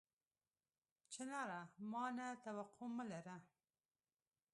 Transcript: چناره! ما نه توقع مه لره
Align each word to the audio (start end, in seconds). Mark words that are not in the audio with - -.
چناره! 1.13 1.61
ما 1.91 2.05
نه 2.17 2.27
توقع 2.45 2.87
مه 2.95 3.03
لره 3.11 3.37